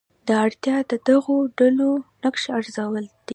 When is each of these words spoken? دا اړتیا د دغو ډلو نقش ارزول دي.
دا 0.27 0.35
اړتیا 0.45 0.77
د 0.91 0.93
دغو 1.07 1.35
ډلو 1.57 1.89
نقش 2.23 2.43
ارزول 2.57 2.95
دي. 3.13 3.15